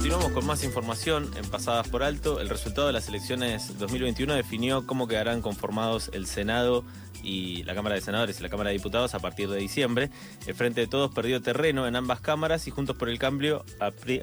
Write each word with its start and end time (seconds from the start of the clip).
Continuamos 0.00 0.32
con 0.32 0.46
más 0.46 0.64
información 0.64 1.30
en 1.36 1.44
Pasadas 1.50 1.86
por 1.88 2.02
Alto. 2.02 2.40
El 2.40 2.48
resultado 2.48 2.86
de 2.86 2.94
las 2.94 3.06
elecciones 3.08 3.78
2021 3.78 4.32
definió 4.32 4.86
cómo 4.86 5.06
quedarán 5.06 5.42
conformados 5.42 6.10
el 6.14 6.26
Senado 6.26 6.84
y 7.22 7.62
la 7.64 7.74
Cámara 7.74 7.94
de 7.94 8.00
Senadores 8.00 8.38
y 8.38 8.42
la 8.42 8.48
Cámara 8.48 8.70
de 8.70 8.76
Diputados 8.76 9.14
a 9.14 9.18
partir 9.18 9.48
de 9.48 9.58
diciembre. 9.58 10.10
El 10.46 10.54
Frente 10.54 10.80
de 10.82 10.86
Todos 10.86 11.12
perdió 11.12 11.40
terreno 11.42 11.86
en 11.86 11.96
ambas 11.96 12.20
cámaras 12.20 12.66
y 12.66 12.70
Juntos 12.70 12.96
por 12.96 13.08
el 13.08 13.18
Cambio 13.18 13.64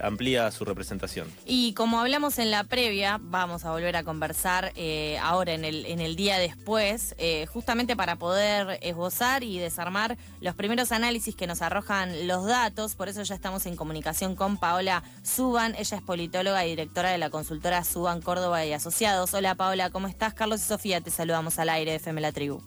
amplía 0.01 0.49
su 0.51 0.65
representación. 0.65 1.27
Y 1.45 1.73
como 1.73 1.99
hablamos 1.99 2.39
en 2.39 2.51
la 2.51 2.63
previa, 2.63 3.19
vamos 3.21 3.65
a 3.65 3.71
volver 3.71 3.95
a 3.95 4.03
conversar 4.03 4.71
eh, 4.75 5.17
ahora 5.21 5.53
en 5.53 5.65
el, 5.65 5.85
en 5.85 5.99
el 5.99 6.15
día 6.15 6.37
después, 6.37 7.15
eh, 7.17 7.45
justamente 7.47 7.95
para 7.95 8.17
poder 8.17 8.79
esbozar 8.81 9.43
y 9.43 9.59
desarmar 9.59 10.17
los 10.41 10.55
primeros 10.55 10.91
análisis 10.91 11.35
que 11.35 11.47
nos 11.47 11.61
arrojan 11.61 12.27
los 12.27 12.45
datos. 12.45 12.95
Por 12.95 13.09
eso 13.09 13.23
ya 13.23 13.35
estamos 13.35 13.65
en 13.65 13.75
comunicación 13.75 14.35
con 14.35 14.57
Paola 14.57 15.03
Suban. 15.23 15.75
Ella 15.77 15.97
es 15.97 16.03
politóloga 16.03 16.65
y 16.65 16.69
directora 16.71 17.11
de 17.11 17.17
la 17.17 17.29
consultora 17.29 17.83
Suban 17.83 18.21
Córdoba 18.21 18.65
y 18.65 18.73
Asociados. 18.73 19.33
Hola 19.33 19.55
Paola, 19.55 19.89
¿cómo 19.89 20.07
estás? 20.07 20.33
Carlos 20.33 20.61
y 20.61 20.63
Sofía, 20.63 21.01
te 21.01 21.11
saludamos 21.11 21.59
al 21.59 21.69
aire 21.69 21.91
de 21.91 21.97
FM 21.97 22.21
La 22.21 22.31
Tribu. 22.31 22.61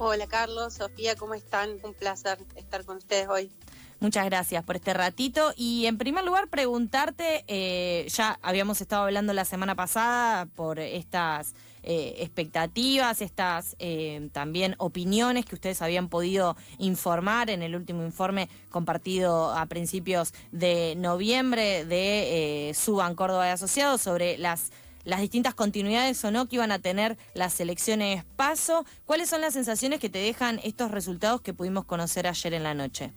Hola 0.00 0.28
Carlos, 0.28 0.74
Sofía, 0.74 1.16
¿cómo 1.16 1.34
están? 1.34 1.70
Un 1.82 1.92
placer 1.92 2.38
estar 2.54 2.84
con 2.84 2.98
ustedes 2.98 3.28
hoy. 3.28 3.50
Muchas 3.98 4.24
gracias 4.26 4.62
por 4.62 4.76
este 4.76 4.94
ratito. 4.94 5.52
Y 5.56 5.86
en 5.86 5.98
primer 5.98 6.24
lugar, 6.24 6.46
preguntarte, 6.46 7.44
eh, 7.48 8.06
ya 8.08 8.38
habíamos 8.42 8.80
estado 8.80 9.02
hablando 9.02 9.32
la 9.32 9.44
semana 9.44 9.74
pasada 9.74 10.46
por 10.46 10.78
estas 10.78 11.56
eh, 11.82 12.14
expectativas, 12.18 13.20
estas 13.22 13.74
eh, 13.80 14.28
también 14.32 14.76
opiniones 14.78 15.46
que 15.46 15.56
ustedes 15.56 15.82
habían 15.82 16.08
podido 16.08 16.56
informar 16.78 17.50
en 17.50 17.62
el 17.62 17.74
último 17.74 18.04
informe 18.04 18.48
compartido 18.70 19.50
a 19.52 19.66
principios 19.66 20.32
de 20.52 20.94
noviembre 20.96 21.84
de 21.84 22.72
Suban 22.76 23.16
Córdoba 23.16 23.46
de 23.46 23.50
Asociados 23.50 24.00
sobre 24.00 24.38
las 24.38 24.70
las 25.08 25.20
distintas 25.22 25.54
continuidades 25.54 26.22
o 26.24 26.30
no 26.30 26.48
que 26.48 26.56
iban 26.56 26.70
a 26.70 26.80
tener 26.80 27.16
las 27.32 27.58
elecciones 27.60 28.24
paso. 28.36 28.84
¿Cuáles 29.06 29.30
son 29.30 29.40
las 29.40 29.54
sensaciones 29.54 30.00
que 30.00 30.10
te 30.10 30.18
dejan 30.18 30.60
estos 30.62 30.90
resultados 30.90 31.40
que 31.40 31.54
pudimos 31.54 31.86
conocer 31.86 32.26
ayer 32.26 32.52
en 32.52 32.62
la 32.62 32.74
noche? 32.74 33.10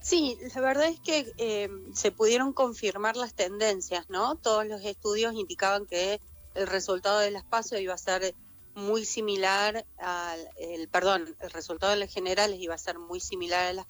Sí, 0.00 0.38
la 0.54 0.60
verdad 0.60 0.86
es 0.86 1.00
que 1.00 1.32
eh, 1.38 1.68
se 1.92 2.12
pudieron 2.12 2.52
confirmar 2.52 3.16
las 3.16 3.34
tendencias, 3.34 4.08
¿no? 4.08 4.36
Todos 4.36 4.64
los 4.64 4.84
estudios 4.84 5.34
indicaban 5.34 5.86
que 5.86 6.20
el 6.54 6.68
resultado 6.68 7.18
de 7.18 7.32
las 7.32 7.44
iba 7.72 7.92
a 7.92 7.98
ser 7.98 8.32
muy 8.76 9.04
similar 9.04 9.84
al, 9.98 10.48
perdón, 10.92 11.34
el 11.40 11.50
resultado 11.50 11.90
de 11.90 11.98
las 11.98 12.14
generales 12.14 12.60
iba 12.60 12.76
a 12.76 12.78
ser 12.78 13.00
muy 13.00 13.18
similar 13.18 13.66
a 13.66 13.72
las 13.72 13.88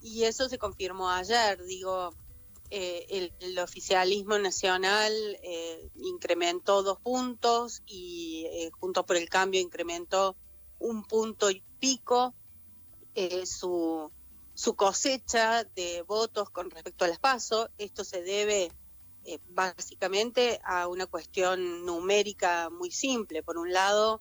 y 0.00 0.22
eso 0.22 0.48
se 0.48 0.58
confirmó 0.58 1.10
ayer, 1.10 1.60
digo, 1.64 2.14
eh, 2.70 3.32
el, 3.40 3.58
oficialismo 3.58 4.38
nacional 4.38 5.12
eh, 5.42 5.88
incrementó 5.96 6.82
dos 6.82 6.98
puntos 7.00 7.82
y 7.86 8.46
eh, 8.50 8.70
Juntos 8.78 9.04
por 9.06 9.16
el 9.16 9.28
Cambio 9.30 9.60
incrementó 9.60 10.36
un 10.78 11.02
punto 11.04 11.50
y 11.50 11.62
pico 11.80 12.34
su, 13.46 14.12
su 14.54 14.76
cosecha 14.76 15.64
de 15.64 16.02
votos 16.02 16.50
con 16.50 16.70
respecto 16.70 17.04
a 17.04 17.08
las 17.08 17.18
PASO. 17.18 17.68
Esto 17.76 18.04
se 18.04 18.22
debe 18.22 18.70
básicamente 19.48 20.60
a 20.62 20.86
una 20.86 21.06
cuestión 21.06 21.84
numérica 21.84 22.70
muy 22.70 22.92
simple. 22.92 23.42
Por 23.42 23.58
un 23.58 23.72
lado, 23.72 24.20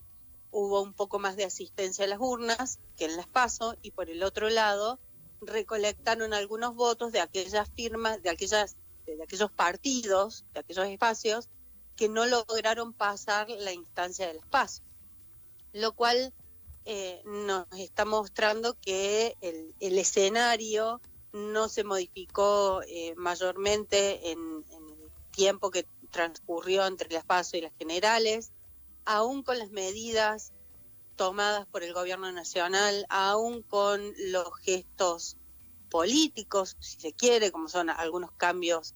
hubo 0.50 0.82
un 0.82 0.94
poco 0.94 1.20
más 1.20 1.36
de 1.36 1.46
asistencia 1.46 2.06
a 2.06 2.08
las 2.08 2.20
urnas 2.20 2.80
que 2.98 3.06
en 3.06 3.18
las 3.18 3.28
PASO 3.28 3.76
y 3.84 3.92
por 3.92 4.10
el 4.10 4.24
otro 4.24 4.50
lado, 4.50 5.00
recolectaron 5.42 6.34
algunos 6.34 6.76
votos 6.76 7.12
de 7.12 7.20
aquellas 7.20 7.70
firmas, 7.76 8.22
de 8.22 8.30
aquellas, 8.30 8.76
de 9.06 9.22
aquellos 9.24 9.52
partidos, 9.52 10.46
de 10.54 10.60
aquellos 10.62 10.88
espacios 10.88 11.50
que 11.96 12.10
no 12.10 12.26
lograron 12.26 12.94
pasar 12.94 13.50
la 13.50 13.74
instancia 13.74 14.28
del 14.28 14.38
espacio, 14.38 14.84
lo 15.74 15.94
cual 15.94 16.34
eh, 16.86 17.22
nos 17.26 17.68
está 17.78 18.06
mostrando 18.06 18.76
que 18.80 19.36
el, 19.42 19.98
escenario 19.98 21.02
no 21.34 21.68
se 21.70 21.84
modificó 21.84 22.82
eh, 22.88 23.14
mayormente 23.18 24.32
en, 24.32 24.64
en, 24.72 24.90
el 24.90 25.12
tiempo 25.32 25.70
que 25.72 25.86
transcurrió 26.12 26.86
entre 26.86 27.10
el 27.10 27.16
espacio 27.16 27.60
y 27.60 27.64
las 27.64 27.74
generales, 27.78 28.52
aún 29.06 29.44
con 29.44 29.60
las 29.60 29.72
medidas 29.72 30.54
tomadas 31.18 31.66
por 31.68 31.84
el 31.84 31.94
gobierno 31.94 32.32
nacional, 32.32 33.06
aún 33.10 33.64
con 33.64 34.14
los 34.32 34.56
gestos 34.62 35.36
políticos, 35.90 36.78
si 36.80 37.00
se 37.00 37.14
quiere, 37.14 37.52
como 37.52 37.68
son 37.68 37.90
algunos 37.90 38.32
cambios 38.32 38.96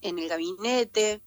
en 0.00 0.18
el 0.18 0.28
gabinete. 0.28 1.22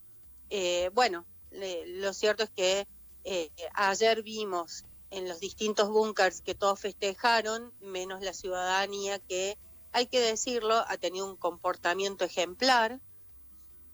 Eh, 0.49 0.89
bueno, 0.93 1.25
lo 1.51 2.13
cierto 2.13 2.43
es 2.43 2.49
que 2.49 2.87
eh, 3.23 3.51
ayer 3.73 4.23
vimos 4.23 4.83
en 5.11 5.27
los 5.27 5.39
distintos 5.39 5.89
búnkers 5.89 6.41
que 6.41 6.55
todos 6.55 6.79
festejaron, 6.79 7.73
menos 7.79 8.21
la 8.21 8.33
ciudadanía 8.33 9.19
que, 9.19 9.57
hay 9.91 10.07
que 10.07 10.19
decirlo, 10.19 10.75
ha 10.75 10.97
tenido 10.97 11.25
un 11.27 11.35
comportamiento 11.35 12.25
ejemplar, 12.25 12.99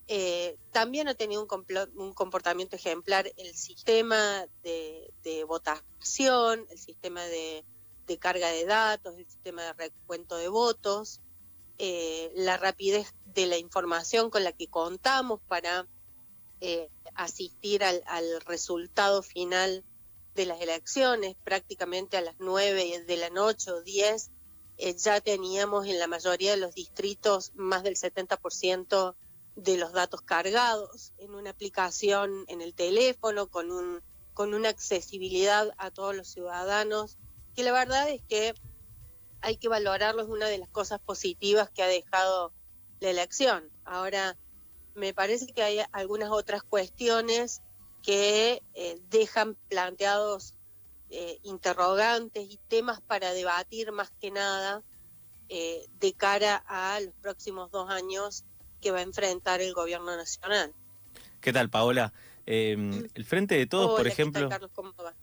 eh, 0.07 0.57
también 0.71 1.07
ha 1.07 1.15
tenido 1.15 1.41
un, 1.41 2.13
comportamiento 2.13 2.75
ejemplar 2.75 3.31
el 3.37 3.55
sistema 3.55 4.45
de, 4.61 5.43
votación, 5.47 6.65
el 6.69 6.77
sistema 6.77 7.23
de, 7.23 7.65
carga 8.19 8.49
de 8.49 8.65
datos, 8.65 9.17
el 9.17 9.25
sistema 9.25 9.63
de 9.63 9.73
recuento 9.73 10.37
de 10.37 10.47
votos, 10.47 11.21
eh, 11.79 12.31
la 12.35 12.57
rapidez 12.57 13.15
de 13.33 13.47
la 13.47 13.57
información 13.57 14.29
con 14.29 14.43
la 14.43 14.51
que 14.51 14.67
contamos 14.67 15.41
para 15.47 15.87
eh, 16.61 16.89
asistir 17.15 17.83
al, 17.83 18.01
resultado 18.45 19.23
final 19.23 19.83
de 20.35 20.45
las 20.45 20.61
elecciones, 20.61 21.35
prácticamente 21.43 22.17
a 22.17 22.21
las 22.21 22.35
9 22.37 23.05
de 23.07 23.17
la 23.17 23.31
noche 23.31 23.71
o 23.71 23.81
10, 23.81 24.29
ya 24.97 25.19
teníamos 25.19 25.87
en 25.87 25.97
la 25.97 26.07
mayoría 26.07 26.51
de 26.51 26.57
los 26.57 26.75
distritos 26.75 27.53
más 27.55 27.81
del 27.83 27.95
70% 27.95 29.15
de 29.55 29.77
los 29.77 29.93
datos 29.93 30.21
cargados 30.21 31.13
en 31.17 31.33
una 31.33 31.51
aplicación 31.51 32.45
en 32.47 32.61
el 32.61 32.73
teléfono 32.73 33.47
con 33.47 33.71
un 33.71 34.01
con 34.33 34.53
una 34.53 34.67
accesibilidad 34.67 35.73
a 35.77 35.91
todos 35.91 36.13
los 36.13 36.27
ciudadanos 36.27 37.17
que 37.55 37.63
la 37.63 37.71
verdad 37.71 38.09
es 38.09 38.21
que 38.23 38.53
hay 39.41 39.57
que 39.57 39.69
valorarlo 39.69 40.23
es 40.23 40.27
una 40.27 40.47
de 40.47 40.57
las 40.57 40.69
cosas 40.69 40.99
positivas 40.99 41.69
que 41.69 41.83
ha 41.83 41.87
dejado 41.87 42.51
la 42.99 43.09
elección. 43.11 43.69
Ahora 43.85 44.37
me 44.95 45.13
parece 45.13 45.47
que 45.47 45.61
hay 45.61 45.79
algunas 45.91 46.31
otras 46.31 46.63
cuestiones 46.63 47.61
que 48.01 48.63
eh, 48.73 48.99
dejan 49.09 49.55
planteados 49.69 50.55
eh, 51.09 51.39
interrogantes 51.43 52.49
y 52.49 52.59
temas 52.67 53.01
para 53.01 53.31
debatir 53.33 53.91
más 53.91 54.11
que 54.19 54.31
nada 54.31 54.83
eh, 55.49 55.85
de 55.99 56.13
cara 56.13 56.63
a 56.67 56.99
los 56.99 57.13
próximos 57.15 57.69
dos 57.71 57.89
años 57.89 58.45
que 58.85 58.91
va 58.91 58.99
a 58.99 59.01
enfrentar 59.01 59.61
el 59.61 59.73
gobierno 59.73 60.15
nacional. 60.15 60.71
¿Qué 61.41 61.51
tal, 61.51 61.71
Paola? 61.71 62.13
Em, 62.45 63.07
el 63.15 63.25
Frente 63.25 63.55
de 63.55 63.65
Todos, 63.65 63.97
por 63.97 64.05
ejemplo. 64.05 64.47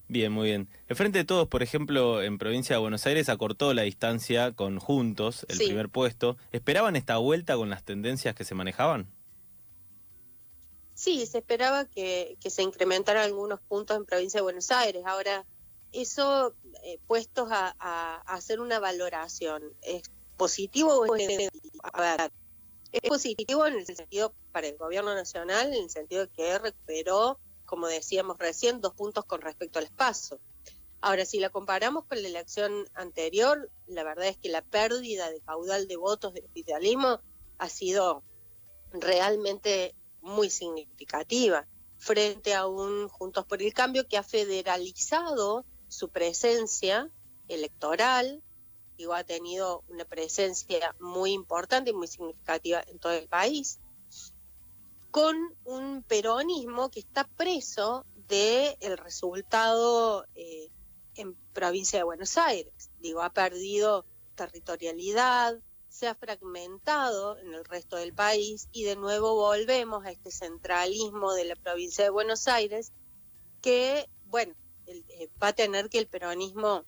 Bien, 0.09 0.33
muy 0.33 0.49
bien. 0.49 0.69
El 0.89 0.97
Frente 0.97 1.19
de 1.19 1.25
Todos, 1.25 1.47
por 1.47 1.63
ejemplo, 1.63 2.21
en 2.25 2.39
provincia 2.39 2.75
de 2.75 2.81
Buenos 2.81 3.07
Aires 3.07 3.29
acortó 3.29 3.73
la 3.73 3.83
distancia 3.83 4.51
con 4.51 4.81
Juntos, 4.81 5.47
el 5.49 5.59
primer 5.59 5.91
puesto. 5.91 6.37
¿Esperaban 6.51 6.97
esta 6.97 7.19
vuelta 7.19 7.55
con 7.55 7.71
las 7.71 7.85
tendencias 7.85 8.35
que 8.35 8.43
se 8.43 8.57
manejaban? 8.57 9.07
Sí, 10.95 11.25
se 11.27 11.39
esperaba 11.39 11.85
que, 11.85 12.37
se 12.45 12.63
incrementaran 12.65 13.23
algunos 13.23 13.61
puntos 13.61 13.97
en 13.97 14.07
provincia 14.07 14.39
de 14.39 14.43
Buenos 14.43 14.73
Aires. 14.73 15.05
Ahora, 15.07 15.47
eso, 15.93 16.57
eh, 16.83 16.99
puestos 17.07 17.47
a, 17.53 18.23
hacer 18.27 18.61
una 18.61 18.81
valoración, 18.81 19.63
¿es 19.83 20.03
positivo 20.37 20.97
o 20.97 21.15
es 21.15 21.29
negativo? 21.29 21.81
A 21.93 22.01
ver, 22.01 22.33
es 22.93 23.01
positivo 23.09 23.67
en 23.67 23.75
el 23.75 23.87
sentido 23.87 24.35
para 24.53 24.69
el 24.69 24.77
gobierno 24.77 25.15
nacional, 25.15 25.73
en 25.73 25.85
el 25.85 25.91
sentido 25.91 26.27
de 26.27 26.33
que 26.33 26.59
recuperó, 26.59 27.39
como 27.65 27.87
decíamos 27.89 28.39
recién, 28.39 28.81
dos 28.81 28.95
puntos 28.95 29.25
con 29.25 29.41
respecto 29.41 29.79
al 29.79 29.87
espacio. 29.87 30.39
Ahora, 31.01 31.25
si 31.25 31.41
la 31.41 31.51
comparamos 31.51 32.05
con 32.05 32.23
la 32.23 32.29
elección 32.29 32.87
anterior, 32.95 33.71
la 33.87 34.05
verdad 34.05 34.27
es 34.27 34.37
que 34.37 34.51
la 34.51 34.63
pérdida 34.63 35.31
de 35.31 35.41
caudal 35.41 35.89
de 35.89 35.97
votos 35.97 36.33
del 36.33 36.45
oficialismo 36.45 37.21
ha 37.59 37.69
sido 37.69 38.23
realmente 38.93 39.97
muy 40.21 40.51
significativa. 40.51 41.67
frente 41.99 42.53
a 42.53 42.67
un 42.67 43.09
Juntos 43.09 43.47
por 43.47 43.63
el 43.63 43.73
Cambio 43.73 44.09
que 44.09 44.19
ha 44.19 44.25
federalizado 44.25 45.65
su 45.87 46.09
presencia 46.09 47.09
electoral, 47.47 48.43
digo, 48.97 49.15
ha 49.15 49.25
tenido 49.25 49.85
una 49.89 50.05
presencia 50.05 50.95
muy 51.01 51.33
importante 51.33 51.91
y 51.91 51.95
muy 51.95 52.07
significativa 52.07 52.83
en 52.87 52.99
todo 52.99 53.13
el 53.13 53.29
país, 53.29 53.79
con 55.11 55.37
un 55.65 56.03
peronismo 56.03 56.91
que 56.91 57.01
está 57.01 57.25
preso 57.25 58.07
del 58.29 58.77
el 58.81 58.97
resultado 58.97 60.27
eh, 60.35 60.71
en 61.17 61.35
provincia 61.53 61.99
de 61.99 62.05
Buenos 62.05 62.39
Aires. 62.39 62.91
Digo, 63.01 63.21
ha 63.23 63.31
perdido 63.31 64.07
territorialidad, 64.35 65.59
se 65.89 66.09
ha 66.09 66.15
fragmentado 66.15 67.37
en 67.39 67.53
el 67.53 67.65
resto 67.67 67.97
del 67.97 68.15
país 68.15 68.69
y 68.73 68.85
de 68.85 68.97
nuevo 68.97 69.35
volvemos 69.35 70.07
a 70.07 70.11
este 70.11 70.31
centralismo 70.31 71.35
de 71.35 71.45
la 71.45 71.57
provincia 71.57 72.05
de 72.05 72.11
Buenos 72.11 72.49
Aires 72.49 72.93
que, 73.61 74.09
bueno, 74.27 74.55
eh, 74.87 75.29
va 75.41 75.49
a 75.49 75.53
tener 75.53 75.91
que 75.91 75.99
el 75.99 76.09
peronismo 76.09 76.87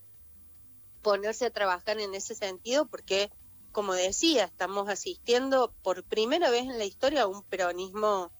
ponerse 1.05 1.47
a 1.47 1.51
trabajar 1.51 2.01
en 2.01 2.15
ese 2.15 2.35
sentido 2.35 2.87
porque, 2.87 3.31
como 3.71 3.93
decía, 3.93 4.45
estamos 4.47 4.89
asistiendo 4.89 5.73
por 5.85 6.03
primera 6.03 6.51
vez 6.51 6.63
en 6.63 6.79
la 6.79 6.85
historia 6.85 7.23
a 7.23 7.27
un 7.29 7.45
peronismo 7.45 8.33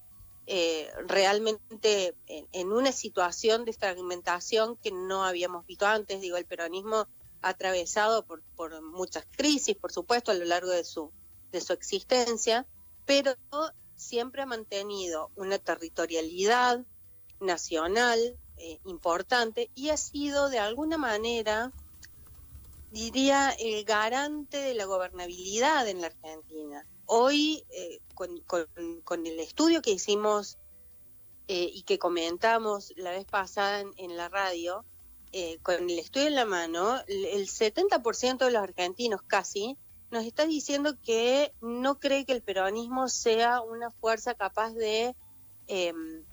eh, 0.47 0.91
realmente 1.07 2.15
en, 2.27 2.71
una 2.71 2.91
situación 2.91 3.65
de 3.65 3.73
fragmentación 3.73 4.75
que 4.77 4.91
no 4.91 5.23
habíamos 5.23 5.65
visto 5.65 5.85
antes. 5.85 6.19
Digo, 6.19 6.37
el 6.37 6.45
peronismo 6.45 7.07
atravesado 7.41 8.25
por, 8.25 8.81
muchas 8.81 9.25
crisis, 9.37 9.75
por 9.77 9.91
supuesto, 9.91 10.31
a 10.31 10.35
lo 10.35 10.45
largo 10.45 10.71
de 10.71 10.83
su, 10.83 11.11
de 11.51 11.61
su 11.61 11.71
existencia, 11.73 12.65
pero 13.05 13.35
siempre 13.95 14.41
ha 14.41 14.47
mantenido 14.47 15.31
una 15.35 15.59
territorialidad 15.59 16.83
nacional 17.39 18.37
eh, 18.57 18.79
importante 18.85 19.69
y 19.75 19.89
ha 19.89 19.97
sido 19.97 20.49
de 20.49 20.59
alguna 20.59 20.97
manera, 20.97 21.71
diría, 22.95 23.49
el 23.59 23.83
garante 23.83 24.57
de 24.57 24.73
la 24.73 24.85
gobernabilidad 24.85 25.85
en 25.89 25.99
la 25.99 26.07
Argentina. 26.07 26.87
Hoy, 27.05 27.65
eh, 27.69 27.99
con, 28.13 29.25
el 29.25 29.39
estudio 29.41 29.81
que 29.81 29.91
hicimos 29.91 30.57
eh, 31.49 31.69
y 31.73 31.83
que 31.83 31.99
comentamos 31.99 32.93
la 32.95 33.11
vez 33.11 33.25
pasada 33.25 33.83
en 33.97 34.15
la 34.15 34.29
radio, 34.29 34.85
eh, 35.33 35.59
con 35.61 35.89
el 35.89 35.99
estudio 35.99 36.27
en 36.27 36.35
la 36.35 36.45
mano, 36.45 37.01
el 37.07 37.49
70% 37.49 38.45
de 38.45 38.51
los 38.51 38.63
argentinos 38.63 39.21
casi 39.27 39.77
nos 40.09 40.23
está 40.23 40.45
diciendo 40.45 40.95
que 41.03 41.53
no 41.59 41.99
cree 41.99 42.23
que 42.23 42.31
el 42.31 42.43
peronismo 42.43 43.09
sea 43.09 43.59
una 43.59 43.91
fuerza 43.91 44.35
capaz 44.35 44.71
de, 44.71 45.17
em, 45.67 46.23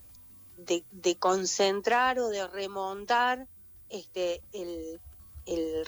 de, 0.58 1.16
concentrar 1.18 2.20
o 2.20 2.28
de 2.28 2.46
remontar 2.46 3.48
este, 3.88 4.44
el, 4.52 5.00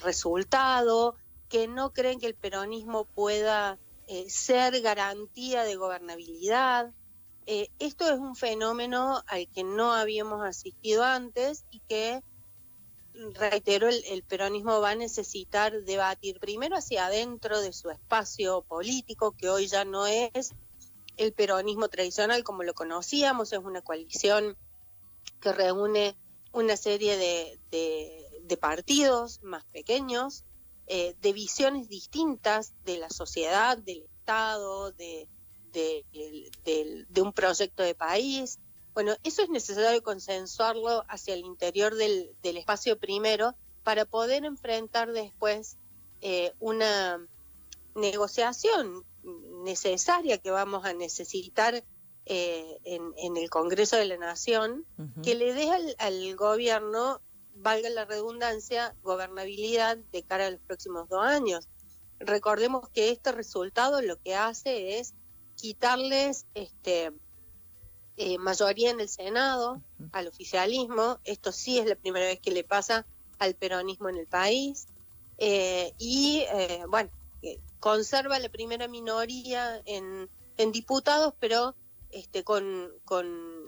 resultado, 0.03 1.17
que 1.49 1.69
no 1.69 1.93
creen 1.93 2.19
que 2.19 2.27
el 2.27 2.35
peronismo 2.35 3.05
pueda 3.05 3.79
eh, 4.07 4.29
ser 4.29 4.81
garantía 4.81 5.65
de 5.65 5.77
gobernabilidad. 5.77 6.93
Eh, 7.47 7.69
esto 7.79 8.09
es 8.11 8.19
un 8.19 8.37
fenómeno 8.37 9.23
al 9.27 9.49
que 9.49 9.65
no 9.65 9.93
habíamos 9.93 10.45
asistido 10.45 11.05
antes 11.05 11.65
y 11.71 11.81
que 11.81 12.23
reitero, 13.35 13.89
el, 13.89 14.23
peronismo 14.25 14.81
va 14.81 14.91
a 14.91 14.95
necesitar 14.95 15.85
debatir 15.85 16.41
primero 16.41 16.77
hacia 16.77 17.07
adentro 17.07 17.61
de 17.61 17.73
su 17.73 17.91
espacio 17.91 18.63
político, 18.63 19.33
que 19.33 19.49
hoy 19.49 19.67
ya 19.69 19.85
no 19.85 20.07
es 20.07 20.53
el 21.17 21.33
peronismo 21.33 21.89
tradicional 21.89 22.43
como 22.43 22.65
lo 22.65 22.75
conocíamos, 22.75 23.53
es 23.53 23.61
una 23.61 23.83
coalición 23.83 24.57
que 25.41 25.53
reúne 25.53 26.17
una 26.53 26.77
serie 26.77 27.17
de, 27.17 28.24
partidos 28.61 29.43
más 29.43 29.65
pequeños, 29.67 30.45
eh, 30.87 31.17
de 31.21 31.33
visiones 31.33 31.89
distintas 31.89 32.75
de 32.85 32.99
la 32.99 33.11
sociedad, 33.11 33.79
del 33.79 34.03
Estado, 34.03 34.93
de, 34.93 35.29
de 35.73 37.23
un 37.23 37.33
proyecto 37.33 37.83
de 37.83 37.95
país, 37.95 38.59
bueno, 38.95 39.17
eso 39.25 39.43
es 39.43 39.51
necesario 39.51 40.03
consensuarlo 40.05 41.05
hacia 41.09 41.35
el 41.35 41.41
interior 41.41 41.97
del, 41.97 42.31
espacio 42.43 42.97
primero 42.97 43.55
para 43.83 44.05
poder 44.05 44.45
enfrentar 44.45 45.13
después 45.13 45.77
eh, 46.21 46.55
una 46.61 47.27
negociación 47.97 49.05
necesaria 49.65 50.39
que 50.39 50.53
vamos 50.53 50.85
a 50.85 50.95
necesitar 50.95 51.85
eh, 52.27 52.79
en, 52.85 53.37
el 53.37 53.51
Congreso 53.51 53.97
de 53.97 54.07
la 54.07 54.17
Nación, 54.17 54.87
que 55.23 55.35
le 55.35 55.53
dé 55.53 55.69
al, 55.99 56.37
gobierno, 56.37 57.21
valga 57.55 57.89
la 57.91 58.05
redundancia, 58.05 58.95
gobernabilidad 59.03 59.97
de 59.97 60.23
cara 60.23 60.47
a 60.47 60.51
los 60.51 60.61
próximos 60.61 61.09
dos 61.09 61.25
años. 61.25 61.69
Recordemos 62.19 62.89
que 62.91 63.11
este 63.11 63.33
resultado 63.33 64.01
lo 64.03 64.21
que 64.21 64.35
hace 64.35 64.99
es 64.99 65.15
quitarles 65.57 66.47
este, 66.55 67.13
eh, 68.17 68.39
mayoría 68.39 68.91
en 68.91 69.01
el 69.01 69.09
Senado, 69.09 69.83
al 70.13 70.29
oficialismo. 70.29 71.19
Esto 71.25 71.53
sí 71.53 71.79
es 71.79 71.87
la 71.87 71.97
primera 71.97 72.27
vez 72.27 72.41
que 72.41 72.51
le 72.51 72.65
pasa 72.65 73.07
al 73.39 73.55
peronismo 73.55 74.09
en 74.09 74.17
el 74.17 74.27
país. 74.27 74.87
Eh, 75.39 75.93
y 75.99 76.45
eh, 76.53 76.85
bueno, 76.89 77.11
conserva 77.81 78.39
la 78.39 78.49
primera 78.49 78.89
minoría 78.89 79.83
en, 79.85 80.31
en 80.57 80.73
diputados, 80.73 81.35
pero 81.41 81.75
este, 82.11 82.45
con, 82.45 82.93
con 83.05 83.27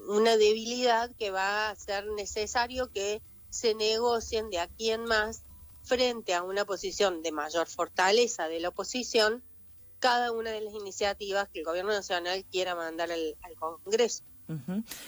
una 0.09 0.37
debilidad 0.37 1.13
que 1.17 1.31
va 1.31 1.69
a 1.69 1.75
ser 1.75 2.07
necesario 2.07 2.89
que 2.91 3.21
se 3.49 3.75
negocien 3.75 4.49
de 4.49 4.59
aquí 4.59 4.91
en 4.91 5.05
más 5.05 5.43
frente 5.83 6.33
a 6.33 6.43
una 6.43 6.65
posición 6.65 7.21
de 7.21 7.31
mayor 7.31 7.67
fortaleza 7.67 8.47
de 8.47 8.59
la 8.59 8.69
oposición 8.69 9.43
cada 9.99 10.31
una 10.31 10.51
de 10.51 10.61
las 10.61 10.73
iniciativas 10.73 11.49
que 11.49 11.59
el 11.59 11.65
gobierno 11.65 11.91
nacional 11.91 12.45
quiera 12.51 12.75
mandar 12.75 13.11
al 13.11 13.55
Congreso. 13.57 14.23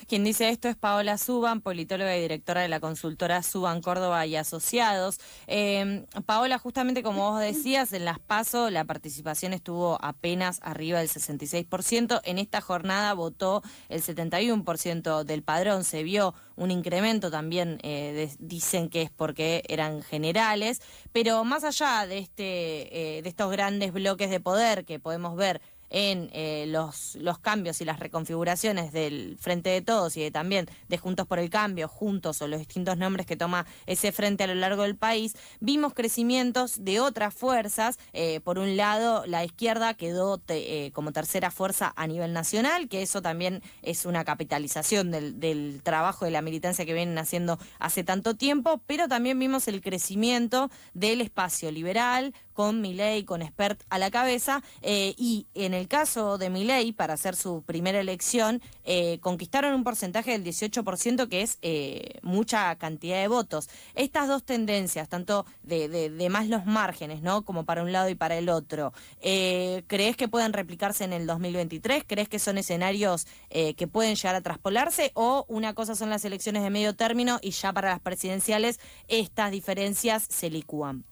Quien 0.08 0.24
dice 0.24 0.50
esto 0.50 0.68
es 0.68 0.76
Paola 0.76 1.18
Suban, 1.18 1.62
politóloga 1.62 2.18
y 2.18 2.22
directora 2.22 2.62
de 2.62 2.68
la 2.68 2.80
consultora 2.80 3.42
Suban 3.44 3.82
Córdoba 3.82 4.26
y 4.26 4.36
Asociados. 4.36 5.20
Em, 5.48 6.06
Paola, 6.26 6.58
justamente 6.58 7.04
como 7.04 7.32
vos 7.32 7.40
decías, 7.40 7.94
en 7.94 8.06
las 8.06 8.20
PASO 8.20 8.70
la 8.70 8.86
participación 8.86 9.54
estuvo 9.54 9.98
apenas 10.02 10.60
arriba 10.62 11.00
del 11.00 11.10
66%. 11.10 12.22
En 12.24 12.38
esta 12.38 12.62
jornada 12.62 13.14
votó 13.14 13.64
el 13.88 14.02
71% 14.02 15.24
del 15.24 15.44
padrón. 15.44 15.84
Se 15.84 16.04
vio 16.04 16.34
un 16.56 16.72
incremento 16.72 17.32
también, 17.32 17.80
eh, 17.84 18.30
dicen 18.40 18.90
que 18.90 19.04
es 19.04 19.12
porque 19.12 19.64
eran 19.70 20.02
generales. 20.02 20.82
Pero 21.12 21.44
más 21.46 21.64
allá 21.64 22.06
de, 22.06 22.18
este, 22.18 23.18
eh, 23.18 23.22
de 23.22 23.30
estos 23.30 23.52
grandes 23.52 23.94
bloques 23.94 24.30
de 24.30 24.40
poder 24.40 24.86
que 24.86 25.00
podemos 25.00 25.36
ver, 25.36 25.62
en 25.90 26.30
eh, 26.34 26.66
los, 26.68 27.16
los 27.16 27.40
cambios 27.40 27.82
y 27.82 27.86
las 27.86 28.00
reconfiguraciones 28.00 28.92
del 28.92 29.38
Frente 29.40 29.70
de 29.70 29.82
Todos 29.82 30.18
y 30.18 30.30
también 30.32 30.68
de 30.88 30.98
Juntos 30.98 31.28
por 31.28 31.40
el 31.40 31.50
Cambio, 31.50 31.88
Juntos 31.88 32.42
o 32.42 32.48
los 32.48 32.60
distintos 32.60 32.98
nombres 32.98 33.26
que 33.26 33.36
toma 33.36 33.66
ese 33.86 34.12
frente 34.12 34.44
a 34.44 34.48
lo 34.48 34.56
largo 34.56 34.84
del 34.84 34.96
país, 34.96 35.36
vimos 35.60 35.94
crecimientos 35.94 36.84
de 36.84 37.00
otras 37.00 37.34
fuerzas. 37.34 37.98
Eh, 38.14 38.40
por 38.42 38.60
un 38.60 38.78
lado, 38.78 39.26
la 39.26 39.44
izquierda 39.44 39.94
quedó 39.94 40.42
eh, 40.50 40.92
como 40.94 41.12
tercera 41.12 41.52
fuerza 41.52 41.94
a 41.96 42.08
nivel 42.08 42.34
nacional, 42.34 42.88
que 42.88 43.02
eso 43.02 43.22
también 43.22 43.62
es 43.82 44.06
una 44.06 44.24
capitalización 44.26 45.12
del, 45.12 45.40
del 45.40 45.82
trabajo 45.84 46.26
de 46.26 46.32
la 46.32 46.42
militancia 46.42 46.86
que 46.86 46.94
vienen 46.94 47.18
haciendo 47.18 47.58
hace 47.80 48.04
tanto 48.04 48.36
tiempo, 48.36 48.82
pero 48.86 49.08
también 49.08 49.40
vimos 49.40 49.68
el 49.68 49.82
crecimiento 49.82 50.70
del 50.94 51.22
espacio 51.22 51.72
liberal, 51.72 52.34
con 52.60 52.82
Milei, 52.82 53.24
con 53.24 53.42
Spert 53.42 53.84
a 53.90 53.98
la 53.98 54.12
cabeza, 54.12 54.62
eh, 54.82 55.16
y 55.18 55.48
en 55.54 55.74
el 55.74 55.88
caso 55.88 56.38
de 56.38 56.50
Milei, 56.50 56.92
para 56.92 57.14
hacer 57.14 57.38
su 57.38 57.64
primera 57.64 58.02
elección, 58.02 58.62
eh, 58.84 59.18
conquistaron 59.22 59.74
un 59.74 59.86
porcentaje 59.86 60.32
del 60.32 60.44
18%, 60.44 61.30
que 61.30 61.42
es 61.42 61.58
eh, 61.62 62.20
mucha 62.22 62.76
cantidad 62.76 63.22
de 63.22 63.30
votos. 63.30 63.70
Estas 63.96 64.28
dos 64.28 64.44
tendencias, 64.44 65.08
tanto 65.08 65.46
de, 65.64 66.28
más 66.30 66.50
los 66.50 66.66
márgenes, 66.66 67.22
¿no? 67.22 67.46
Como 67.46 67.64
para 67.64 67.82
un 67.82 67.94
lado 67.94 68.10
y 68.10 68.16
para 68.16 68.38
el 68.38 68.50
otro, 68.50 68.92
¿crees 69.22 70.18
que 70.18 70.28
pueden 70.28 70.52
replicarse 70.52 71.06
en 71.06 71.14
el 71.14 71.28
2023? 71.28 72.04
¿Crees 72.06 72.28
que 72.28 72.40
son 72.40 72.58
escenarios 72.58 73.26
que 73.50 73.88
pueden 73.88 74.16
llegar 74.16 74.36
a 74.36 74.42
traspolarse? 74.42 75.12
¿O 75.14 75.46
una 75.48 75.74
cosa 75.74 75.96
son 75.96 76.10
las 76.10 76.26
elecciones 76.26 76.64
de 76.64 76.72
medio 76.72 76.94
término 76.94 77.40
y 77.42 77.52
ya 77.52 77.72
para 77.72 77.92
las 77.92 78.02
presidenciales 78.02 78.82
estas 79.08 79.50
diferencias 79.50 80.28
se 80.30 80.50
licúan? 80.50 81.06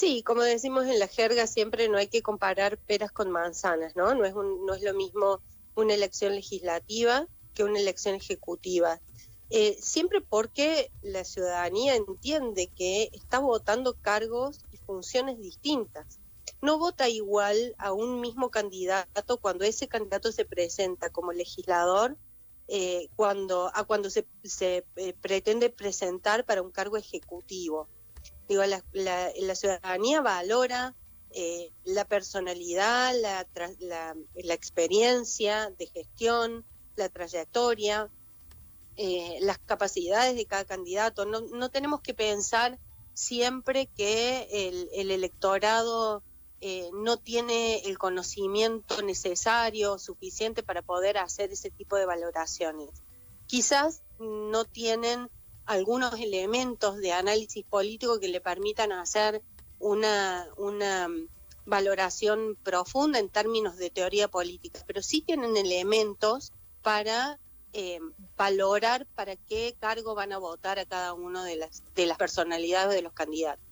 Sí, 0.00 0.22
como 0.22 0.40
decimos 0.40 0.86
en 0.86 0.98
la 0.98 1.08
jerga, 1.08 1.46
siempre 1.46 1.86
no 1.90 1.98
hay 1.98 2.08
que 2.08 2.22
comparar 2.22 2.78
peras 2.78 3.12
con 3.12 3.30
manzanas, 3.30 3.96
¿no? 3.96 4.14
No 4.14 4.24
es, 4.24 4.34
no 4.34 4.72
es 4.72 4.82
lo 4.82 4.94
mismo 4.94 5.42
una 5.74 5.92
elección 5.92 6.34
legislativa 6.34 7.28
que 7.52 7.64
una 7.64 7.80
elección 7.80 8.14
ejecutiva. 8.14 8.98
Eh, 9.50 9.76
siempre 9.78 10.22
porque 10.22 10.90
la 11.02 11.22
ciudadanía 11.22 11.96
entiende 11.96 12.68
que 12.74 13.10
está 13.12 13.40
votando 13.40 13.92
cargos 13.92 14.64
y 14.72 14.78
funciones 14.78 15.38
distintas. 15.38 16.18
No 16.62 16.78
vota 16.78 17.10
igual 17.10 17.74
a 17.76 17.92
un 17.92 18.22
mismo 18.22 18.50
candidato 18.50 19.36
cuando 19.36 19.66
ese 19.66 19.86
candidato 19.86 20.32
se 20.32 20.46
presenta 20.46 21.10
como 21.10 21.32
legislador 21.32 22.16
eh, 22.68 23.10
cuando, 23.16 23.70
a 23.74 23.84
cuando 23.84 24.08
se, 24.08 24.26
se 24.44 24.86
eh, 24.96 25.12
pretende 25.20 25.68
presentar 25.68 26.46
para 26.46 26.62
un 26.62 26.70
cargo 26.70 26.96
ejecutivo. 26.96 27.86
Digo, 28.50 28.64
la, 28.64 28.82
la, 28.92 29.54
ciudadanía 29.54 30.22
valora 30.22 30.96
eh, 31.30 31.70
la 31.84 32.04
personalidad, 32.04 33.14
la, 33.14 33.46
la, 33.78 34.16
la, 34.34 34.54
experiencia 34.54 35.70
de 35.78 35.86
gestión, 35.86 36.64
la 36.96 37.08
trayectoria, 37.10 38.10
eh, 38.96 39.38
las 39.42 39.58
capacidades 39.58 40.34
de 40.34 40.46
cada 40.46 40.64
candidato. 40.64 41.26
No, 41.26 41.42
no 41.42 41.70
tenemos 41.70 42.00
que 42.00 42.12
pensar 42.12 42.80
siempre 43.14 43.86
que 43.86 44.48
el, 44.50 44.88
el 44.94 45.12
electorado 45.12 46.24
eh, 46.60 46.90
no 46.92 47.18
tiene 47.18 47.82
el 47.84 47.98
conocimiento 47.98 49.00
necesario, 49.02 49.96
suficiente 50.00 50.64
para 50.64 50.82
poder 50.82 51.18
hacer 51.18 51.52
ese 51.52 51.70
tipo 51.70 51.94
de 51.94 52.06
valoraciones. 52.06 52.90
Quizás 53.46 54.02
no 54.18 54.64
tienen 54.64 55.30
algunos 55.70 56.18
elementos 56.18 56.96
de 56.96 57.12
análisis 57.12 57.64
político 57.64 58.18
que 58.18 58.26
le 58.26 58.40
permitan 58.40 58.90
hacer 58.90 59.40
una, 59.78 60.48
una 60.56 61.08
valoración 61.64 62.58
profunda 62.64 63.20
en 63.20 63.28
términos 63.28 63.76
de 63.76 63.88
teoría 63.88 64.26
política, 64.26 64.82
pero 64.84 65.00
sí 65.00 65.20
tienen 65.20 65.56
elementos 65.56 66.52
para 66.82 67.38
eh, 67.72 68.00
valorar 68.36 69.06
para 69.14 69.36
qué 69.36 69.76
cargo 69.78 70.16
van 70.16 70.32
a 70.32 70.38
votar 70.38 70.80
a 70.80 70.86
cada 70.86 71.14
uno 71.14 71.44
de 71.44 71.54
las, 71.54 71.84
de 71.94 72.06
las 72.06 72.18
personalidades 72.18 72.92
de 72.92 73.02
los 73.02 73.12
candidatos. 73.12 73.64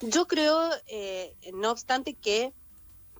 Yo 0.00 0.28
creo, 0.28 0.70
eh, 0.86 1.34
no 1.54 1.72
obstante, 1.72 2.14
que 2.14 2.52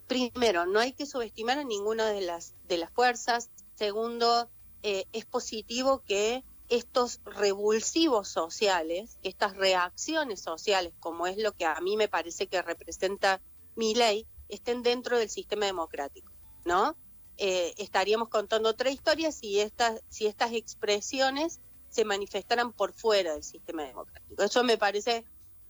primero, 0.06 0.64
no 0.64 0.78
hay 0.78 0.92
que 0.92 1.06
subestimar 1.06 1.58
a 1.58 1.64
ninguna 1.64 2.06
de 2.06 2.20
las, 2.20 2.54
de 2.68 2.78
las 2.78 2.92
fuerzas. 2.92 3.50
Segundo, 3.74 4.48
eh, 4.84 5.06
es 5.12 5.24
positivo 5.24 6.04
que 6.06 6.44
estos 6.74 7.20
revulsivos 7.24 8.28
sociales, 8.28 9.18
estas 9.22 9.56
reacciones 9.56 10.40
sociales, 10.40 10.92
como 11.00 11.26
es 11.26 11.36
lo 11.38 11.52
que 11.52 11.64
a 11.64 11.80
mí 11.80 11.96
me 11.96 12.08
parece 12.08 12.46
que 12.46 12.62
representa 12.62 13.40
mi 13.76 13.94
ley, 13.94 14.26
estén 14.48 14.82
dentro 14.82 15.18
del 15.18 15.30
sistema 15.30 15.66
democrático, 15.66 16.32
¿no? 16.64 16.96
Eh, 17.36 17.74
estaríamos 17.78 18.28
contando 18.28 18.68
otra 18.68 18.90
historia 18.90 19.32
si 19.32 19.60
estas, 19.60 20.02
si 20.08 20.26
estas 20.26 20.52
expresiones 20.52 21.60
se 21.88 22.04
manifestaran 22.04 22.72
por 22.72 22.92
fuera 22.92 23.34
del 23.34 23.44
sistema 23.44 23.84
democrático. 23.84 24.42
Eso 24.42 24.64
me 24.64 24.78
parece 24.78 25.24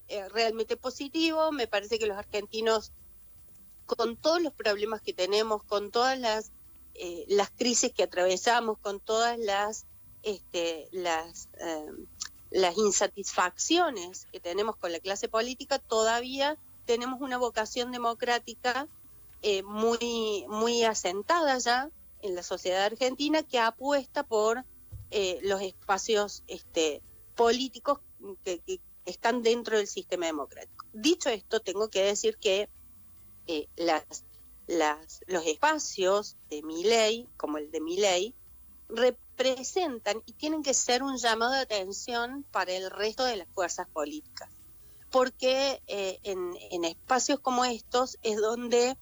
eh, 0.09 0.29
realmente 0.29 0.77
positivo. 0.77 1.53
Me 1.53 1.67
parece 1.67 1.99
que 1.99 2.07
los 2.07 2.19
argentinos, 2.19 2.93
con 3.87 4.17
todos 4.17 4.43
los 4.43 4.53
problemas 4.53 5.01
que 5.01 5.13
tenemos, 5.13 5.65
con 5.65 5.91
todas 5.91 6.19
las, 6.19 6.53
eh, 6.95 7.25
las 7.29 7.51
crisis 7.51 7.93
que 7.93 8.03
atravesamos, 8.03 8.79
con 8.79 9.01
todas 9.01 9.39
las, 9.39 9.87
este, 10.25 10.89
las, 10.93 11.49
eh, 11.61 11.87
las 12.51 12.77
insatisfacciones 12.77 14.27
que 14.33 14.41
tenemos 14.41 14.77
con 14.77 14.93
la 14.93 15.01
clase 15.01 15.29
política, 15.29 15.79
todavía 15.79 16.59
tenemos 16.87 17.21
una 17.21 17.39
vocación 17.39 17.93
democrática 17.93 18.89
muy, 19.67 20.47
muy 20.49 20.85
asentada 20.85 21.59
ya 21.59 21.91
en 22.23 22.35
la 22.35 22.43
sociedad 22.43 22.83
argentina 22.83 23.43
que 23.43 23.59
apuesta 23.59 24.23
por 24.23 24.65
los 25.43 25.61
espacios 25.61 26.43
este, 26.47 27.03
políticos 27.35 27.99
que, 28.43 28.81
están 29.05 29.43
dentro 29.43 29.77
del 29.77 29.87
sistema 29.87 30.27
democrático. 30.27 30.87
Dicho 30.93 31.29
esto, 31.29 31.61
tengo 31.61 31.89
que 31.89 32.03
decir 32.03 32.37
que 32.39 32.69
eh, 33.47 33.69
los 34.67 35.47
espacios 35.47 36.37
de 36.49 36.63
mi 36.63 36.85
ley, 36.85 37.29
como 37.37 37.59
el 37.59 37.71
de 37.71 37.81
mi 37.81 37.99
ley, 37.99 38.35
representan 39.37 40.23
y 40.27 40.33
tienen 40.35 40.63
que 40.63 40.75
ser 40.75 41.03
un 41.03 41.17
llamado 41.17 41.53
de 41.53 41.61
atención 41.61 42.45
para 42.51 42.73
el 42.73 42.91
resto 42.91 43.25
de 43.25 43.37
las 43.37 43.49
fuerzas 43.49 43.89
políticas. 43.89 44.49
Porque 45.11 45.83
eh, 45.87 46.19
en, 46.25 46.85
espacios 46.85 47.41
como 47.41 47.65
estos 47.65 48.19
es 48.23 48.41
donde 48.41 48.97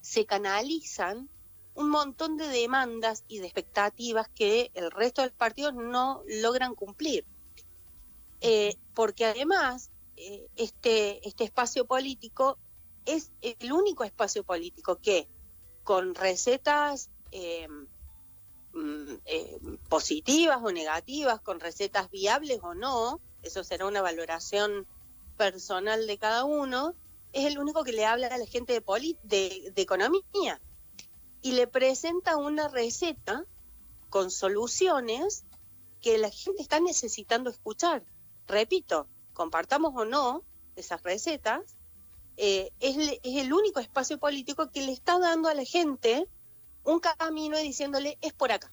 se 0.00 0.24
canalizan 0.24 1.28
un 1.74 1.90
montón 1.90 2.36
de 2.36 2.48
demandas 2.48 3.24
y 3.28 3.38
de 3.40 3.46
expectativas 3.46 4.28
que 4.30 4.70
el 4.74 4.90
resto 4.90 5.20
de 5.20 5.28
los 5.28 5.36
partidos 5.36 5.74
no 5.74 6.22
logran 6.26 6.74
cumplir. 6.74 7.26
Eh, 8.40 8.76
porque 8.94 9.26
además 9.26 9.90
eh, 10.16 10.46
este, 10.56 11.26
este 11.26 11.44
espacio 11.44 11.86
político 11.86 12.58
es 13.04 13.30
el 13.40 13.72
único 13.72 14.04
espacio 14.04 14.42
político 14.42 14.96
que 14.96 15.28
con 15.84 16.14
recetas 16.14 17.10
mm, 18.76 19.76
positivas 19.88 20.60
o 20.62 20.70
negativas, 20.72 21.40
con 21.40 21.60
recetas 21.60 22.10
viables 22.10 22.60
o 22.62 22.74
no, 22.74 23.20
eso 23.42 23.64
será 23.64 23.86
una 23.86 24.02
valoración 24.02 24.86
personal 25.36 26.06
de 26.06 26.18
cada 26.18 26.44
uno, 26.44 26.94
es 27.32 27.46
el 27.46 27.58
único 27.58 27.84
que 27.84 27.92
le 27.92 28.06
habla 28.06 28.28
a 28.28 28.38
la 28.38 28.46
gente 28.46 28.72
de, 28.72 29.16
de, 29.22 29.72
de 29.74 29.82
economía. 29.82 30.60
Y 31.42 31.52
le 31.52 31.66
presenta 31.66 32.36
una 32.36 32.68
receta 32.68 33.44
con 34.08 34.30
soluciones 34.30 35.44
que 36.00 36.18
la 36.18 36.30
gente 36.30 36.62
está 36.62 36.80
necesitando 36.80 37.50
escuchar. 37.50 38.04
Repito, 38.46 39.08
compartamos 39.32 39.92
o 39.96 40.04
no 40.04 40.44
esas 40.76 41.02
recetas, 41.02 41.76
eh, 42.36 42.70
es, 42.80 42.96
el 43.24 43.52
único 43.52 43.80
espacio 43.80 44.18
político 44.18 44.70
que 44.70 44.82
le 44.82 44.92
está 44.92 45.18
dando 45.18 45.48
a 45.48 45.54
la 45.54 45.64
gente 45.64 46.28
un 46.86 47.00
camino 47.00 47.58
y 47.58 47.64
diciéndole 47.64 48.16
es 48.22 48.32
por 48.32 48.52
acá. 48.52 48.72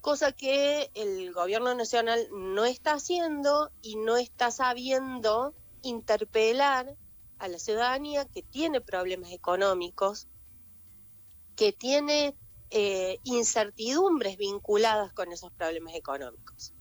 Cosa 0.00 0.32
que 0.32 0.90
el 0.94 1.32
gobierno 1.32 1.74
nacional 1.74 2.28
no 2.32 2.64
está 2.64 2.94
haciendo 2.94 3.70
y 3.80 3.96
no 3.96 4.16
está 4.16 4.50
sabiendo 4.50 5.54
interpelar 5.82 6.96
a 7.38 7.48
la 7.48 7.58
ciudadanía 7.58 8.24
que 8.24 8.42
tiene 8.42 8.80
problemas 8.80 9.30
económicos, 9.30 10.26
que 11.54 11.72
tiene 11.72 12.36
eh, 12.70 13.20
incertidumbres 13.22 14.36
vinculadas 14.36 15.12
con 15.12 15.30
esos 15.30 15.52
problemas 15.52 15.94
económicos. 15.94 16.74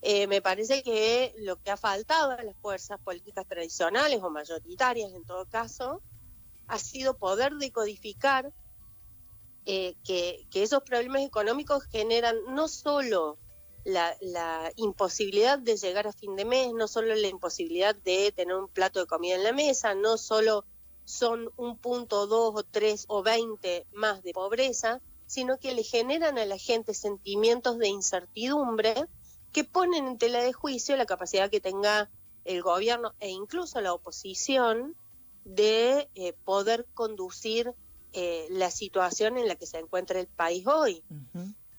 Eh, 0.00 0.26
me 0.26 0.40
parece 0.40 0.82
que 0.82 1.34
lo 1.38 1.56
que 1.56 1.70
ha 1.70 1.76
faltado 1.76 2.30
a 2.30 2.42
las 2.42 2.56
fuerzas 2.56 2.98
políticas 3.00 3.46
tradicionales 3.46 4.22
o 4.22 4.30
mayoritarias 4.30 5.12
en 5.12 5.24
todo 5.24 5.46
caso 5.46 6.02
ha 6.68 6.78
sido 6.78 7.18
poder 7.18 7.54
decodificar 7.54 8.52
eh, 9.66 9.96
que, 10.04 10.46
esos 10.52 10.82
problemas 10.82 11.22
económicos 11.22 11.84
generan 11.84 12.36
no 12.48 12.68
solo 12.68 13.38
la, 13.84 14.14
imposibilidad 14.76 15.58
de 15.58 15.76
llegar 15.76 16.06
a 16.06 16.12
fin 16.12 16.36
de 16.36 16.44
mes, 16.44 16.72
no 16.72 16.88
solo 16.88 17.14
la 17.14 17.28
imposibilidad 17.28 17.94
de 17.94 18.32
tener 18.32 18.54
un 18.56 18.68
plato 18.68 19.00
de 19.00 19.06
comida 19.06 19.34
en 19.36 19.44
la 19.44 19.52
mesa, 19.52 19.94
no 19.94 20.18
solo 20.18 20.64
son 21.04 21.50
un 21.56 21.78
punto, 21.78 22.26
dos 22.26 22.54
o 22.56 22.62
tres 22.62 23.04
o 23.08 23.22
veinte 23.22 23.86
más 23.92 24.22
de 24.22 24.32
pobreza, 24.32 25.00
sino 25.26 25.58
que 25.58 25.74
le 25.74 25.82
generan 25.82 26.38
a 26.38 26.46
la 26.46 26.58
gente 26.58 26.94
sentimientos 26.94 27.78
de 27.78 27.88
incertidumbre 27.88 29.06
que 29.52 29.64
ponen 29.64 30.06
en 30.06 30.18
tela 30.18 30.42
de 30.42 30.52
juicio 30.52 30.96
la 30.96 31.06
capacidad 31.06 31.50
que 31.50 31.60
tenga 31.60 32.10
el 32.44 32.62
gobierno 32.62 33.14
e 33.20 33.30
incluso 33.30 33.80
la 33.80 33.94
oposición 33.94 34.96
de 35.44 36.08
eh, 36.14 36.32
poder 36.44 36.86
conducir 36.94 37.74
eh, 38.14 38.46
la 38.50 38.70
situación 38.70 39.36
en 39.36 39.48
la 39.48 39.56
que 39.56 39.66
se 39.66 39.78
encuentra 39.78 40.20
el 40.20 40.26
país 40.26 40.66
hoy. 40.66 41.04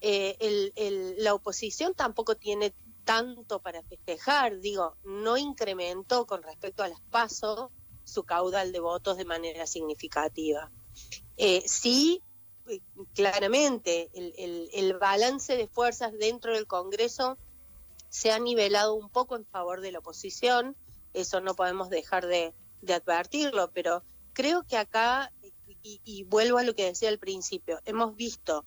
Eh, 0.01 1.15
la 1.17 1.33
oposición 1.33 1.93
tampoco 1.95 2.35
tiene 2.35 2.73
tanto 3.03 3.59
para 3.59 3.81
festejar, 3.83 4.59
digo, 4.59 4.97
no 5.03 5.37
incrementó 5.37 6.25
con 6.25 6.43
respecto 6.43 6.83
a 6.83 6.87
las 6.87 7.01
pasos 7.01 7.69
su 8.03 8.23
caudal 8.23 8.71
de 8.71 8.79
votos 8.79 9.17
de 9.17 9.25
manera 9.25 9.65
significativa. 9.65 10.71
sí, 11.65 12.21
claramente, 13.13 14.09
el, 14.13 14.69
el 14.73 14.93
balance 14.97 15.55
de 15.55 15.67
fuerzas 15.67 16.13
dentro 16.13 16.53
del 16.53 16.67
Congreso 16.67 17.37
se 18.15 18.31
ha 18.31 18.39
nivelado 18.39 18.93
un 18.93 19.09
poco 19.09 19.35
en 19.35 19.45
favor 19.45 19.81
de 19.81 19.91
la 19.91 19.99
oposición, 19.99 20.77
eso 21.11 21.41
no 21.41 21.53
podemos 21.53 21.89
dejar 21.89 22.25
de, 22.27 22.53
advertirlo, 22.87 23.71
pero 23.73 24.03
creo 24.31 24.63
que 24.63 24.77
acá, 24.77 25.33
y, 25.85 26.23
vuelvo 26.23 26.57
a 26.57 26.63
lo 26.63 26.75
que 26.75 26.85
decía 26.85 27.09
al 27.09 27.19
principio, 27.19 27.79
hemos 27.85 28.15
visto 28.15 28.65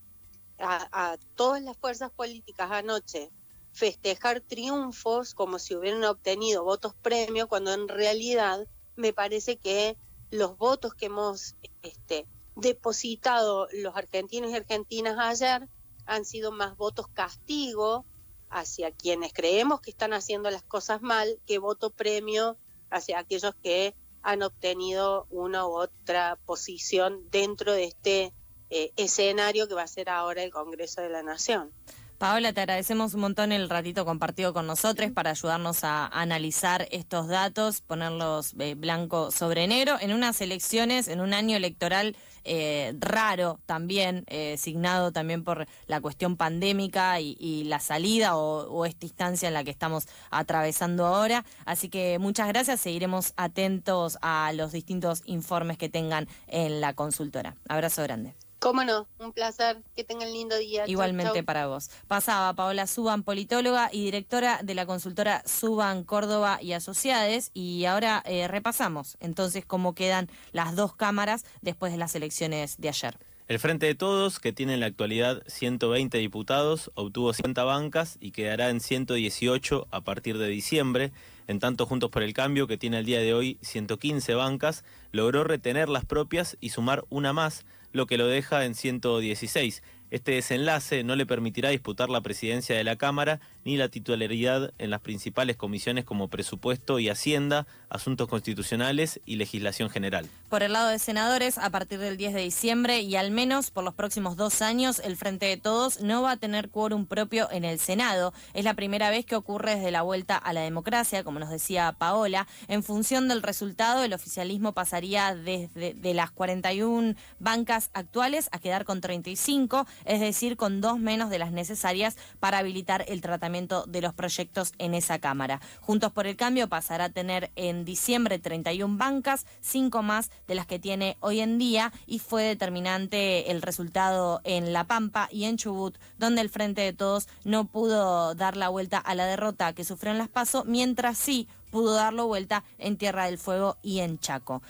a, 0.59 1.19
todas 1.35 1.63
las 1.63 1.77
fuerzas 1.77 2.11
políticas 2.11 2.71
anoche 2.71 3.31
festejar 3.73 4.41
triunfos 4.41 5.35
como 5.35 5.59
si 5.59 5.75
hubieran 5.75 6.05
obtenido 6.05 6.65
votos 6.65 6.95
premio, 6.95 7.49
cuando 7.49 7.73
en 7.73 7.89
realidad 7.89 8.67
me 8.97 9.13
parece 9.13 9.57
que 9.57 9.97
los 10.31 10.57
votos 10.57 10.95
que 10.95 11.07
hemos 11.07 11.57
este, 11.83 12.27
depositado 12.57 13.69
los 13.73 13.97
argentinos 13.97 14.51
y 14.51 14.55
argentinas 14.55 15.17
ayer 15.19 15.69
han 16.07 16.25
sido 16.25 16.53
más 16.53 16.77
votos 16.77 17.09
castigo 17.09 18.05
hacia 18.51 18.91
quienes 18.91 19.33
creemos 19.33 19.81
que 19.81 19.91
están 19.91 20.13
haciendo 20.13 20.51
las 20.51 20.63
cosas 20.63 21.03
mal 21.03 21.39
que 21.47 21.59
voto 21.59 21.91
premio 21.91 22.57
hacia 22.91 23.19
aquellos 23.19 23.55
que 23.63 23.95
han 24.29 24.43
obtenido 24.43 25.27
una 25.31 25.67
u 25.67 25.71
otra 25.71 26.37
posición 26.45 27.31
dentro 27.31 27.73
de 27.73 27.85
este 27.85 28.35
eh, 28.69 28.93
escenario 28.97 29.67
que 29.69 29.75
va 29.75 29.85
a 29.85 29.89
ser 29.89 30.11
ahora 30.11 30.43
el 30.43 30.51
Congreso 30.51 31.01
de 31.01 31.09
la 31.09 31.23
Nación. 31.23 31.73
Paola, 32.19 32.53
te 32.53 32.63
agradecemos 32.63 33.15
un 33.15 33.21
montón 33.21 33.53
el 33.53 33.71
ratito 33.71 34.05
compartido 34.05 34.53
con 34.53 34.67
nosotros 34.67 35.13
para 35.13 35.31
ayudarnos 35.31 35.85
a 35.85 36.09
analizar 36.09 36.89
estos 36.91 37.29
datos, 37.29 37.81
ponerlos 37.81 38.55
eh, 38.59 38.75
blanco 38.75 39.31
sobre 39.31 39.69
negro 39.69 39.97
en 40.01 40.13
unas 40.13 40.41
elecciones, 40.41 41.07
en 41.07 41.21
un 41.21 41.33
año 41.33 41.57
electoral 41.57 42.17
eh, 42.43 42.93
raro 42.99 43.61
también, 43.67 44.25
eh, 44.27 44.57
signado 44.59 45.13
también 45.13 45.45
por 45.45 45.69
la 45.87 46.01
cuestión 46.01 46.37
pandémica 46.37 47.21
y, 47.21 47.63
la 47.65 47.79
salida 47.79 48.37
o, 48.37 48.85
esta 48.85 49.07
instancia 49.07 49.47
en 49.47 49.55
la 49.55 49.63
que 49.63 49.71
estamos 49.71 50.09
atravesando 50.31 51.07
ahora. 51.07 51.45
Así 51.67 51.89
que 51.89 52.19
muchas 52.19 52.49
gracias, 52.49 52.81
seguiremos 52.81 53.33
atentos 53.37 54.19
a 54.23 54.53
los 54.55 54.73
distintos 54.73 55.23
informes 55.25 55.79
que 55.79 55.89
tengan 55.89 56.27
en 56.49 56.81
la 56.81 56.95
consultora. 56.95 57.55
Abrazo 57.69 58.03
grande. 58.03 58.48
Cómo 58.59 58.83
no, 58.83 59.07
un 59.21 59.33
placer, 59.33 59.83
que 59.95 60.03
tengan 60.03 60.33
lindo 60.33 60.57
día. 60.59 60.85
Igualmente 60.89 61.45
para 61.45 61.69
vos. 61.69 61.91
Pasaba 62.09 62.53
Paola 62.55 62.89
Suban, 62.89 63.23
politóloga 63.23 63.89
y 63.93 64.05
directora 64.05 64.61
de 64.65 64.75
la 64.75 64.85
consultora 64.85 65.43
Suban 65.47 66.03
Córdoba 66.03 66.59
y 66.61 66.73
Asociades, 66.73 67.53
y 67.55 67.85
ahora 67.85 68.21
eh, 68.27 68.49
repasamos 68.49 69.17
entonces 69.21 69.65
cómo 69.65 69.95
quedan 69.95 70.29
las 70.51 70.75
dos 70.75 70.97
cámaras 70.97 71.45
después 71.63 71.93
de 71.93 71.99
las 71.99 72.17
elecciones 72.17 72.77
de 72.79 72.89
ayer. 72.89 73.19
El 73.47 73.61
Frente 73.61 73.87
de 73.87 73.95
Todos, 73.95 74.41
que 74.41 74.53
tiene 74.53 74.75
en 74.75 74.81
la 74.81 74.87
actualidad 74.87 75.43
120 75.47 76.19
diputados, 76.19 76.91
obtuvo 76.95 77.33
50 77.33 77.65
bancas 77.65 78.19
y 78.21 78.33
quedará 78.33 78.69
en 78.71 78.81
118 78.81 79.87
a 79.91 80.01
partir 80.03 80.37
de 80.37 80.49
diciembre. 80.49 81.13
En 81.47 81.61
tanto, 81.61 81.87
Juntos 81.87 82.11
por 82.11 82.23
el 82.23 82.35
Cambio, 82.35 82.67
que 82.67 82.77
tiene 82.77 82.99
al 82.99 83.07
día 83.07 83.21
de 83.21 83.33
hoy 83.33 83.57
115 83.63 84.35
bancas, 84.35 84.85
logró 85.13 85.45
retener 85.45 85.89
las 85.89 86.05
propias 86.05 86.59
y 86.61 86.71
sumar 86.71 87.07
una 87.09 87.33
más 87.33 87.65
lo 87.93 88.07
que 88.07 88.19
lo 88.19 88.27
deja 88.27 88.65
en 88.65 88.75
116. 88.75 89.83
Este 90.11 90.33
desenlace 90.33 91.05
no 91.05 91.17
le 91.17 91.27
permitirá 91.27 91.69
disputar 91.69 92.09
la 92.09 92.23
presidencia 92.23 92.77
de 92.77 92.85
la 92.85 92.97
Cámara 92.97 93.41
ni 93.69 93.77
la 93.77 93.91
titularidad 93.91 94.73
en 94.79 94.89
las 94.89 95.03
principales 95.03 95.57
comisiones 95.57 96.07
como 96.07 96.29
presupuesto 96.29 96.99
y 96.99 97.11
hacienda, 97.11 97.67
asuntos 97.91 98.27
constitucionales 98.27 99.21
y 99.27 99.37
legislación 99.37 99.91
general. 99.91 100.27
Por 100.49 100.63
el 100.63 100.73
lado 100.73 100.89
de 100.89 100.99
senadores, 100.99 101.59
a 101.59 101.69
partir 101.69 101.99
del 101.99 102.17
10 102.17 102.33
de 102.33 102.41
diciembre 102.41 103.03
y 103.03 103.15
al 103.17 103.31
menos 103.31 103.71
por 103.71 103.85
los 103.85 103.93
próximos 103.93 104.39
dos 104.39 104.63
años, 104.63 105.03
el 105.05 105.19
Frente 105.19 105.45
de 105.45 105.59
Todos 105.59 106.01
no 106.01 106.23
va 106.23 106.31
a 106.31 106.37
tener 106.39 106.71
quórum 106.71 107.05
propio 107.05 107.51
en 107.51 107.67
el 107.67 107.79
Senado. 107.79 108.33
Es 108.55 108.65
la 108.65 108.73
primera 108.73 109.11
vez 109.11 109.27
que 109.27 109.37
ocurre 109.37 109.75
desde 109.75 109.91
la 109.91 110.01
vuelta 110.01 110.39
a 110.39 110.55
la 110.55 110.63
democracia, 110.63 111.23
como 111.23 111.39
nos 111.39 111.51
decía 111.51 111.95
Paola. 111.99 112.47
En 112.69 112.83
función 112.83 113.29
del 113.29 113.43
resultado, 113.43 114.03
el 114.03 114.15
oficialismo 114.15 114.73
pasaría 114.73 115.35
desde 115.35 115.93
de 115.93 116.15
las 116.15 116.31
41 116.31 117.17
bancas 117.39 117.91
actuales 117.93 118.49
a 118.51 118.61
quedar 118.61 118.87
con 118.87 119.03
35 119.03 119.87
es 120.07 120.21
decir, 120.21 120.57
con 120.57 120.81
dos 120.81 120.99
menos 120.99 121.29
de 121.29 121.39
las 121.39 121.53
necesarias 121.53 122.17
para 122.41 122.57
habilitar 122.57 123.05
el 123.09 123.21
tratamiento 123.21 123.58
de 123.67 124.01
los 124.01 124.15
proyectos 124.15 124.73
en 124.79 124.95
esa 124.95 125.19
Cámara. 125.19 125.61
Juntos 125.81 126.13
por 126.13 126.27
el 126.27 126.37
Cambio 126.37 126.69
pasará 126.69 127.05
a 127.05 127.09
tener 127.09 127.51
en 127.57 127.85
diciembre 127.85 128.39
31 128.39 128.97
bancas, 128.97 129.47
cinco 129.61 130.03
más 130.03 130.31
de 130.47 130.55
las 130.55 130.67
que 130.67 130.79
tiene 130.79 131.17
hoy 131.21 131.41
en 131.41 131.59
día 131.59 131.93
y 132.07 132.21
fue 132.21 132.45
determinante 132.45 133.51
el 133.51 133.63
resultado 133.63 134.41
en 134.45 134.73
La 134.73 134.85
Pampa 134.85 135.29
y 135.33 135.45
en 135.45 135.57
Chubut, 135.57 135.99
donde 136.19 136.41
el 136.41 136.51
Frente 136.51 136.83
de 136.83 136.93
Todos 136.93 137.29
no 137.45 137.65
pudo 137.65 138.35
dar 138.35 138.57
la 138.57 138.69
vuelta 138.69 138.99
a 138.99 139.15
la 139.15 139.27
derrota 139.27 139.73
que 139.73 139.85
sufrió 139.85 140.13
en 140.13 140.19
Las 140.19 140.29
Paso, 140.29 140.65
mientras 140.65 141.19
sí 141.19 141.49
pudo 141.71 141.95
darlo 141.95 142.27
vuelta 142.27 142.65
en 142.79 142.97
Tierra 142.97 143.27
del 143.27 143.39
Fuego 143.39 143.77
y 143.83 144.01
en 144.01 144.19
Chaco. 144.19 144.63